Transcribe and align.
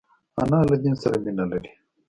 انا 0.41 0.59
له 0.69 0.75
دین 0.83 0.95
سره 1.03 1.15
مینه 1.23 1.45
لري 1.51 1.71